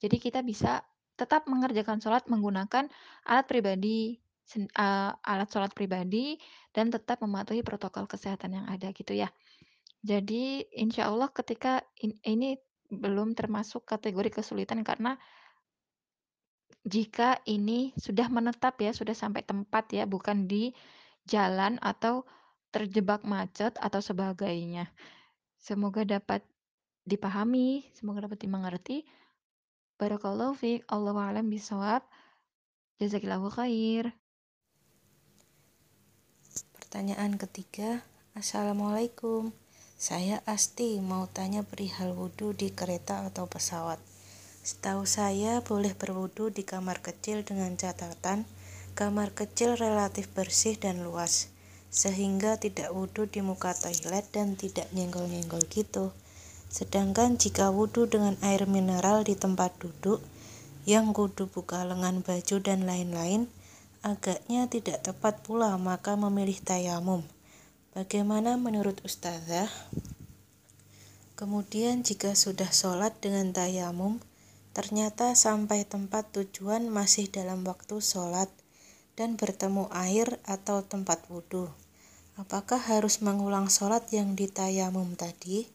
[0.02, 0.82] Jadi kita bisa
[1.22, 2.90] tetap mengerjakan sholat menggunakan
[3.30, 4.18] alat pribadi,
[4.58, 6.34] eee, alat sholat pribadi
[6.74, 9.30] dan tetap mematuhi protokol kesehatan yang ada gitu ya.
[10.02, 12.58] Jadi insya Allah ketika in ini
[12.90, 15.14] belum termasuk kategori kesulitan karena
[16.82, 20.74] jika ini sudah menetap ya, sudah sampai tempat ya, bukan di
[21.30, 22.26] jalan atau
[22.74, 24.90] terjebak macet atau sebagainya.
[25.62, 26.42] Semoga dapat
[27.06, 29.06] dipahami, semoga dapat dimengerti.
[30.02, 32.02] Barakallahu fiik, Allahu a'lam bishawab.
[32.98, 34.10] Jazakillahu khair.
[36.74, 38.02] Pertanyaan ketiga,
[38.34, 39.54] Assalamualaikum.
[39.94, 44.02] Saya Asti mau tanya perihal wudhu di kereta atau pesawat.
[44.66, 48.42] Setahu saya boleh berwudu di kamar kecil dengan catatan
[48.98, 51.46] kamar kecil relatif bersih dan luas,
[51.94, 56.10] sehingga tidak wudhu di muka toilet dan tidak nyenggol-nyenggol gitu.
[56.72, 60.24] Sedangkan jika wudhu dengan air mineral di tempat duduk,
[60.88, 63.52] yang kudu buka lengan baju dan lain-lain,
[64.00, 67.28] agaknya tidak tepat pula maka memilih tayamum.
[67.92, 69.68] Bagaimana menurut ustazah?
[71.36, 74.24] Kemudian jika sudah sholat dengan tayamum,
[74.72, 78.48] Ternyata sampai tempat tujuan masih dalam waktu sholat
[79.20, 81.68] dan bertemu air atau tempat wudhu.
[82.40, 85.68] Apakah harus mengulang sholat yang ditayamum tadi?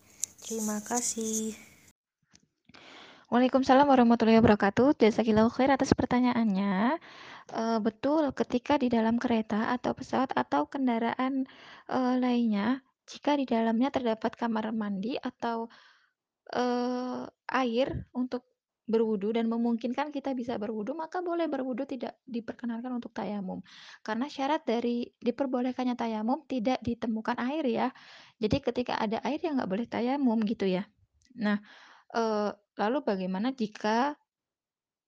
[0.48, 1.60] Terima kasih.
[3.28, 4.96] Waalaikumsalam warahmatullahi wabarakatuh.
[4.96, 6.96] Jazakillahu khair atas pertanyaannya.
[7.52, 11.44] E, betul, ketika di dalam kereta atau pesawat atau kendaraan
[11.92, 15.68] e, lainnya, jika di dalamnya terdapat kamar mandi atau
[16.48, 16.64] e,
[17.52, 18.48] air untuk
[18.88, 23.60] berwudu dan memungkinkan kita bisa berwudu, maka boleh berwudu tidak diperkenankan untuk tayamum.
[24.00, 27.88] Karena syarat dari diperbolehkannya tayamum tidak ditemukan air ya.
[28.39, 30.88] Jadi ketika ada air ya nggak boleh tayamum gitu ya.
[31.36, 31.60] Nah,
[32.15, 32.23] e,
[32.80, 34.15] lalu bagaimana jika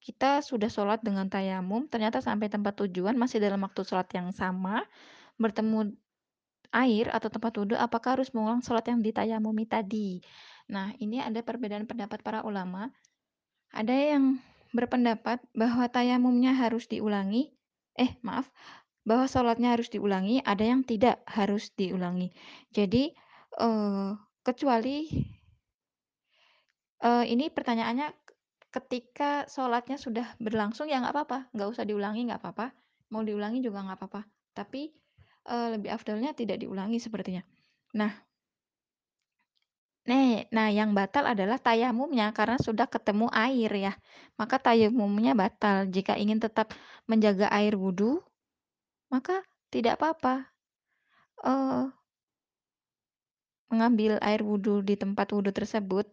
[0.03, 4.83] kita sudah sholat dengan tayamum, ternyata sampai tempat tujuan masih dalam waktu sholat yang sama,
[5.39, 5.95] bertemu
[6.69, 10.21] air atau tempat wudhu, apakah harus mengulang sholat yang ditayamumi tadi?
[10.69, 12.93] Nah, ini ada perbedaan pendapat para ulama.
[13.69, 14.41] Ada yang
[14.73, 17.53] berpendapat bahwa tayamumnya harus diulangi,
[17.97, 18.49] eh maaf,
[19.05, 22.29] bahwa sholatnya harus diulangi, ada yang tidak harus diulangi.
[22.69, 23.13] Jadi,
[23.57, 24.13] uh,
[24.45, 25.09] kecuali
[27.01, 28.13] uh, ini pertanyaannya
[28.69, 32.69] ketika sholatnya sudah berlangsung ya nggak apa-apa, nggak usah diulangi nggak apa-apa,
[33.09, 34.21] mau diulangi juga nggak apa-apa,
[34.53, 34.93] tapi,
[35.49, 37.41] uh, lebih afdalnya tidak diulangi sepertinya.
[37.97, 38.13] Nah
[40.09, 43.93] Nih, nah yang batal adalah tayamumnya karena sudah ketemu air ya.
[44.41, 45.85] Maka tayamumnya batal.
[45.95, 46.73] Jika ingin tetap
[47.05, 48.17] menjaga air wudhu,
[49.13, 50.49] maka tidak apa-apa.
[51.45, 51.93] Uh,
[53.69, 56.09] mengambil air wudhu di tempat wudhu tersebut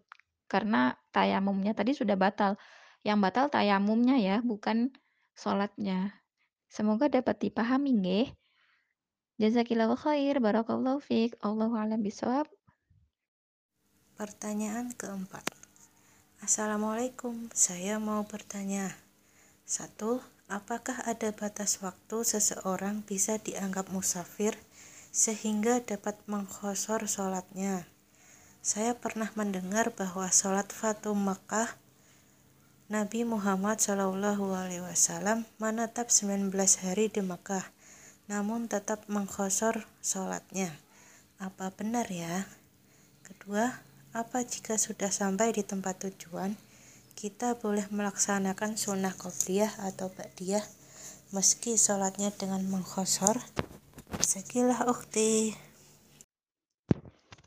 [0.53, 2.61] karena tayamumnya tadi sudah batal.
[3.01, 4.93] Yang batal tayamumnya ya, bukan
[5.41, 6.13] sholatnya.
[6.69, 8.29] Semoga dapat dipahami nggih.
[9.41, 11.33] Jazakillahu khair, barakallahu fiik.
[11.41, 12.45] Allahu a'lam bishawab.
[14.17, 15.45] Pertanyaan keempat.
[16.41, 18.97] Assalamualaikum, saya mau bertanya.
[19.69, 24.57] Satu, apakah ada batas waktu seseorang bisa dianggap musafir
[25.13, 27.85] sehingga dapat mengkhosor sholatnya?
[28.65, 31.77] Saya pernah mendengar bahwa sholat Fatum Mekah
[32.89, 37.69] Nabi Muhammad Shallallahu Alaihi Wasallam menetap 19 hari di Mekah,
[38.33, 40.73] namun tetap mengkhosor sholatnya.
[41.37, 42.49] Apa benar ya?
[43.21, 43.86] Kedua,
[44.17, 46.57] apa jika sudah sampai di tempat tujuan,
[47.13, 50.65] kita boleh melaksanakan sunnah qobliyah atau ba'diyah
[51.37, 53.37] meski sholatnya dengan mengkhosor?
[54.25, 55.53] Sekilah ukti.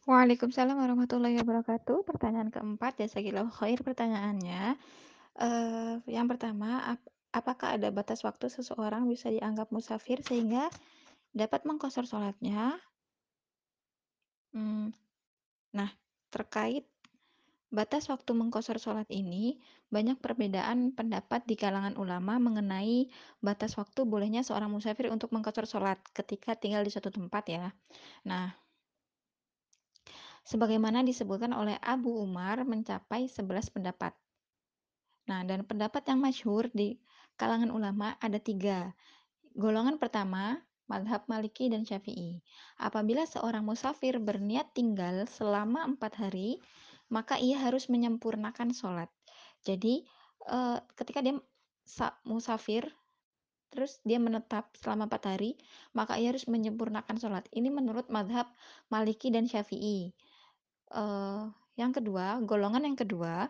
[0.05, 2.05] Waalaikumsalam warahmatullahi wabarakatuh.
[2.05, 4.77] Pertanyaan keempat, jasakillahu khair pertanyaannya.
[5.37, 7.01] Uh, yang pertama, ap
[7.33, 10.69] apakah ada batas waktu seseorang bisa dianggap musafir sehingga
[11.33, 12.77] dapat mengkosor sholatnya?
[14.49, 14.89] Hmm,
[15.77, 15.93] nah,
[16.29, 16.85] terkait
[17.69, 19.61] batas waktu mengkosor sholat ini,
[19.93, 23.09] banyak perbedaan pendapat di kalangan ulama mengenai
[23.41, 27.69] batas waktu bolehnya seorang musafir untuk mengkosor sholat ketika tinggal di suatu tempat ya.
[28.25, 28.49] Nah,
[30.45, 34.17] sebagaimana disebutkan oleh Abu Umar mencapai 11 pendapat.
[35.29, 36.97] Nah, dan pendapat yang masyhur di
[37.37, 38.97] kalangan ulama ada tiga.
[39.53, 40.57] Golongan pertama,
[40.89, 42.41] madhab Maliki dan Syafi'i.
[42.81, 46.59] Apabila seorang musafir berniat tinggal selama empat hari,
[47.13, 49.07] maka ia harus menyempurnakan sholat.
[49.61, 50.03] Jadi,
[50.49, 51.37] eh, ketika dia
[52.25, 52.89] musafir,
[53.69, 55.55] terus dia menetap selama empat hari,
[55.93, 57.45] maka ia harus menyempurnakan sholat.
[57.53, 58.49] Ini menurut madhab
[58.89, 60.11] Maliki dan Syafi'i.
[60.89, 63.45] Uh, yang kedua, golongan yang kedua,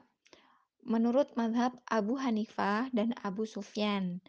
[0.83, 4.19] menurut madhab Abu Hanifah dan Abu Sufyan,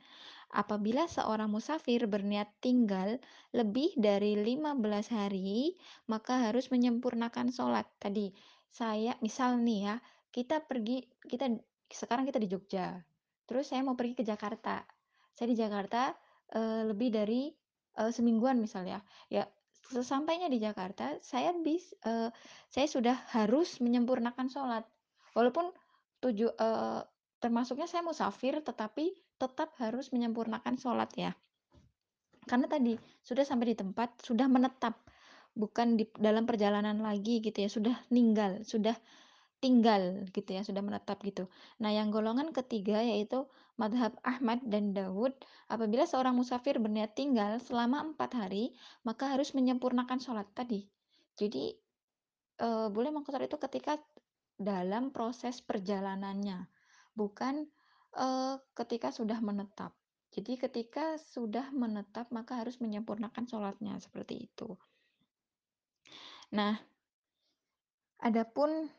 [0.50, 3.18] apabila seorang musafir berniat tinggal
[3.54, 4.76] lebih dari 15
[5.10, 5.74] hari,
[6.10, 7.86] maka harus menyempurnakan sholat.
[8.02, 8.34] Tadi,
[8.70, 9.96] saya, misal nih ya,
[10.30, 11.50] kita pergi, kita
[11.90, 13.02] sekarang kita di Jogja,
[13.46, 14.82] terus saya mau pergi ke Jakarta.
[15.34, 16.14] Saya di Jakarta
[16.54, 17.50] uh, lebih dari
[17.98, 19.42] uh, semingguan misalnya, ya
[19.90, 22.30] Sesampainya di Jakarta, saya bis uh,
[22.70, 24.86] saya sudah harus menyempurnakan sholat.
[25.34, 25.66] Walaupun
[26.22, 27.02] tuju uh,
[27.42, 31.32] termasuknya saya musafir, tetapi tetap harus menyempurnakan sholat ya.
[32.44, 35.00] Karena tadi sudah sampai di tempat, sudah menetap,
[35.56, 38.94] bukan di dalam perjalanan lagi gitu ya, sudah ninggal, sudah
[39.60, 41.44] tinggal gitu ya, sudah menetap gitu.
[41.84, 43.44] Nah, yang golongan ketiga yaitu
[43.76, 45.36] madhab Ahmad dan Dawud,
[45.68, 48.72] apabila seorang musafir berniat tinggal selama empat hari,
[49.04, 50.88] maka harus menyempurnakan sholat tadi.
[51.36, 51.76] Jadi,
[52.56, 54.00] e, boleh mengkotor itu ketika
[54.56, 56.68] dalam proses perjalanannya,
[57.12, 57.68] bukan
[58.14, 58.26] e,
[58.74, 59.94] ketika sudah menetap.
[60.30, 64.78] Jadi, ketika sudah menetap, maka harus menyempurnakan sholatnya, seperti itu.
[66.54, 66.78] Nah,
[68.22, 68.90] adapun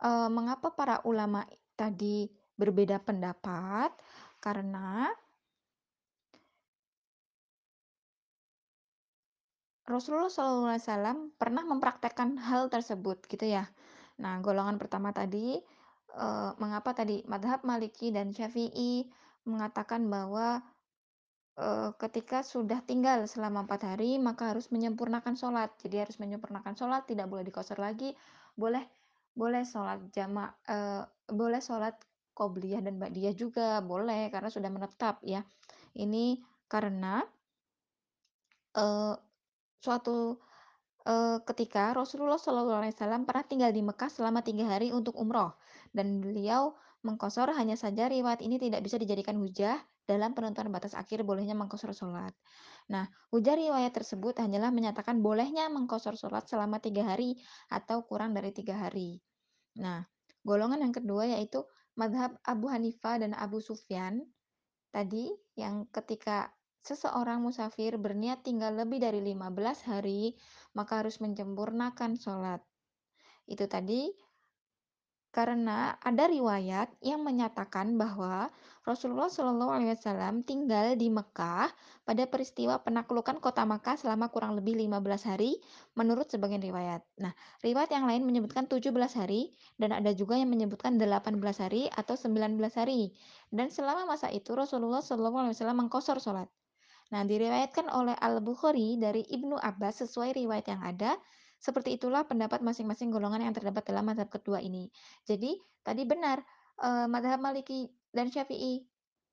[0.00, 1.44] uh, mengapa para ulama
[1.76, 3.92] tadi berbeda pendapat?
[4.40, 5.12] Karena
[9.86, 13.70] Rasulullah SAW pernah mempraktekkan hal tersebut, gitu ya.
[14.18, 15.62] Nah, golongan pertama tadi,
[16.16, 19.06] uh, mengapa tadi madhab Maliki dan Syafi'i
[19.46, 20.64] mengatakan bahwa
[21.60, 25.70] uh, ketika sudah tinggal selama empat hari, maka harus menyempurnakan sholat.
[25.78, 28.16] Jadi harus menyempurnakan sholat, tidak boleh dikosor lagi,
[28.56, 28.82] boleh
[29.36, 31.92] boleh sholat jama uh, boleh sholat
[32.32, 35.44] qobliyah dan ba'diyah juga, boleh karena sudah menetap ya.
[35.96, 37.22] Ini karena
[38.80, 39.14] uh,
[39.78, 40.40] suatu
[41.46, 42.82] ketika Rasulullah SAW
[43.22, 45.54] pernah tinggal di Mekah selama tiga hari untuk umroh
[45.96, 51.24] dan beliau mengkosor hanya saja riwayat ini tidak bisa dijadikan hujah dalam penentuan batas akhir
[51.24, 52.36] bolehnya mengkosor sholat.
[52.92, 57.40] Nah, hujah riwayat tersebut hanyalah menyatakan bolehnya mengkosor sholat selama tiga hari
[57.72, 59.18] atau kurang dari tiga hari.
[59.80, 60.04] Nah,
[60.46, 61.64] golongan yang kedua yaitu
[61.98, 64.22] madhab Abu Hanifah dan Abu Sufyan.
[64.94, 66.54] Tadi yang ketika
[66.86, 70.38] seseorang musafir berniat tinggal lebih dari 15 hari,
[70.78, 72.62] maka harus menyempurnakan sholat.
[73.50, 74.06] Itu tadi
[75.36, 78.48] karena ada riwayat yang menyatakan bahwa
[78.88, 81.68] Rasulullah Shallallahu Alaihi Wasallam tinggal di Mekah
[82.08, 84.96] pada peristiwa penaklukan kota Mekah selama kurang lebih 15
[85.28, 85.60] hari
[85.92, 87.04] menurut sebagian riwayat.
[87.20, 92.16] Nah, riwayat yang lain menyebutkan 17 hari dan ada juga yang menyebutkan 18 hari atau
[92.16, 93.12] 19 hari.
[93.52, 96.48] Dan selama masa itu Rasulullah Shallallahu Alaihi Wasallam mengkosor sholat.
[97.12, 101.14] Nah, diriwayatkan oleh Al-Bukhari dari Ibnu Abbas sesuai riwayat yang ada,
[101.56, 104.88] seperti itulah pendapat masing-masing golongan yang terdapat dalam mazhab kedua ini.
[105.24, 106.44] Jadi, tadi benar,
[106.82, 108.84] uh, mazhab Maliki dan Syafi'i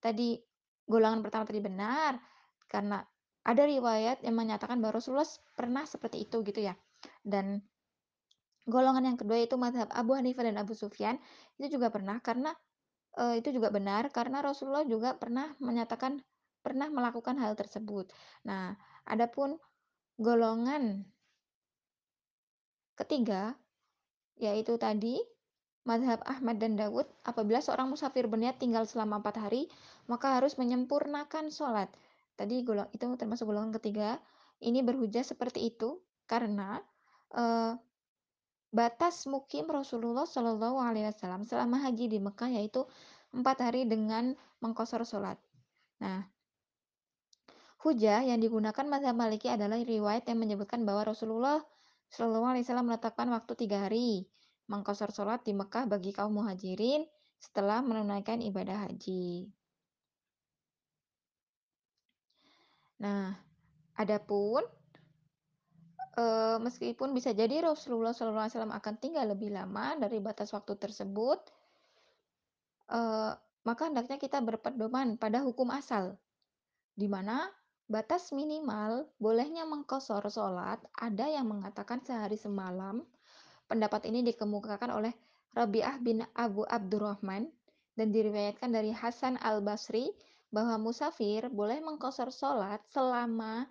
[0.03, 0.36] tadi
[0.84, 2.19] golongan pertama tadi benar
[2.67, 2.99] karena
[3.43, 6.76] ada riwayat yang menyatakan bahwa Rasulullah pernah seperti itu gitu ya.
[7.24, 7.59] Dan
[8.67, 11.19] golongan yang kedua itu mazhab Abu Hanifah dan Abu Sufyan
[11.59, 12.55] itu juga pernah karena
[13.19, 16.24] uh, itu juga benar karena Rasulullah juga pernah menyatakan
[16.63, 18.07] pernah melakukan hal tersebut.
[18.47, 19.59] Nah, adapun
[20.15, 21.03] golongan
[22.93, 23.57] Ketiga,
[24.37, 25.17] yaitu tadi
[25.83, 29.67] Madhab Ahmad dan Dawud, apabila seorang musafir berniat tinggal selama empat hari,
[30.07, 31.91] maka harus menyempurnakan sholat.
[32.39, 34.15] Tadi golong, itu termasuk golongan ketiga.
[34.63, 36.79] Ini berhujah seperti itu karena
[37.35, 37.75] uh,
[38.71, 42.87] batas mukim Rasulullah Shallallahu Alaihi Wasallam selama haji di Mekah yaitu
[43.35, 45.35] empat hari dengan mengkosor sholat.
[45.99, 46.25] Nah,
[47.83, 51.59] hujah yang digunakan mazhab Maliki adalah riwayat yang menyebutkan bahwa Rasulullah
[52.14, 54.30] Shallallahu Alaihi Wasallam menetapkan waktu tiga hari
[54.70, 57.03] mengkosor sholat di Mekah bagi kaum muhajirin
[57.41, 59.49] setelah menunaikan ibadah haji.
[63.03, 63.36] Nah,
[63.99, 64.64] adapun
[66.16, 66.24] e,
[66.61, 71.41] meskipun bisa jadi Rasulullah SAW akan tinggal lebih lama dari batas waktu tersebut,
[72.88, 72.99] e,
[73.66, 76.16] maka hendaknya kita berpedoman pada hukum asal,
[76.95, 77.49] di mana
[77.88, 83.03] batas minimal bolehnya mengkosor sholat ada yang mengatakan sehari semalam,
[83.73, 85.13] Pendapat ini dikemukakan oleh
[85.55, 87.47] Rabi'ah bin Abu Abdurrahman
[87.95, 90.11] dan diriwayatkan dari Hasan al-Basri
[90.53, 93.65] bahwa musafir boleh mengkosor sholat selama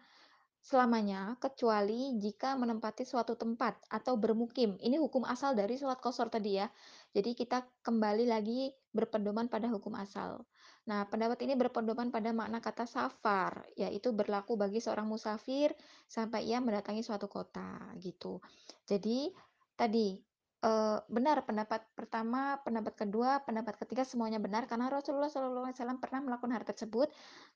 [0.62, 4.78] selamanya kecuali jika menempati suatu tempat atau bermukim.
[4.78, 6.70] Ini hukum asal dari sholat kosor tadi ya.
[7.10, 10.46] Jadi kita kembali lagi berpedoman pada hukum asal.
[10.86, 15.74] Nah, pendapat ini berpedoman pada makna kata safar, yaitu berlaku bagi seorang musafir
[16.06, 18.38] sampai ia mendatangi suatu kota gitu.
[18.86, 19.30] Jadi
[19.72, 20.14] Tadi,
[20.62, 26.52] uh, benar pendapat pertama, pendapat kedua, pendapat ketiga semuanya benar karena Rasulullah SAW pernah melakukan
[26.52, 27.08] hal tersebut,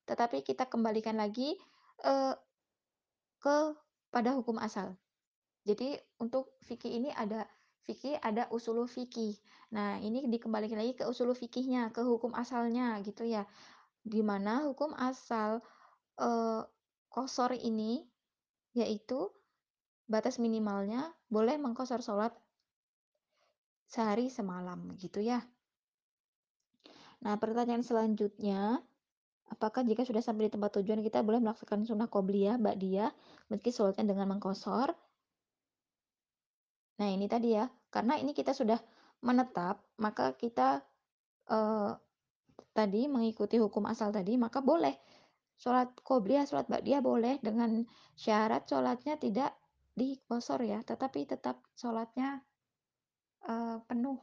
[0.09, 1.55] tetapi kita kembalikan lagi,
[2.03, 2.35] uh,
[3.47, 3.79] ke
[4.11, 4.99] pada hukum asal.
[5.63, 7.47] Jadi untuk fikih ini ada
[7.87, 9.39] fikih, ada usul fikih.
[9.71, 13.47] Nah, ini dikembalikan lagi ke usul fikihnya, ke hukum asalnya gitu ya.
[14.03, 15.63] Di mana hukum asal,
[16.19, 16.67] uh,
[17.07, 18.03] kosor ini
[18.75, 19.31] yaitu
[20.11, 22.35] batas minimalnya boleh mengkosor sholat
[23.87, 25.47] sehari semalam gitu ya.
[27.23, 28.83] Nah, pertanyaan selanjutnya,
[29.51, 33.11] apakah jika sudah sampai di tempat tujuan kita boleh melaksanakan sunnah qobliyah, ba'diyah,
[33.51, 34.91] meski sholatnya dengan mengkosor?
[36.97, 38.81] Nah, ini tadi ya, karena ini kita sudah
[39.21, 40.81] menetap, maka kita
[41.53, 41.93] eh,
[42.73, 44.97] tadi mengikuti hukum asal tadi, maka boleh
[45.57, 49.57] sholat qobliyah, sholat ba'diyah boleh dengan syarat sholatnya tidak
[49.97, 52.45] di kosor ya, tetapi tetap sholatnya
[53.49, 54.21] uh, penuh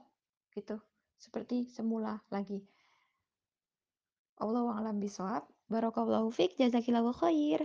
[0.54, 0.78] gitu,
[1.18, 2.62] seperti semula lagi.
[4.44, 5.48] Allah a'lam bishawab.
[5.72, 7.64] Barakallahu fiik, jazakillahu khair.